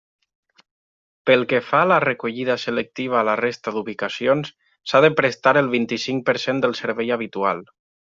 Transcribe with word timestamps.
Pel 1.29 1.43
que 1.49 1.57
fa 1.65 1.81
a 1.85 1.89
la 1.91 1.99
recollida 2.05 2.55
selectiva 2.63 3.19
a 3.19 3.23
la 3.29 3.35
resta 3.41 3.73
d'ubicacions, 3.75 4.53
s'ha 4.93 5.03
de 5.09 5.13
prestar 5.23 5.55
el 5.65 5.71
vint-i-cinc 5.75 6.27
per 6.31 6.35
cent 6.47 6.63
del 6.65 6.75
servei 6.81 7.15
habitual. 7.19 7.63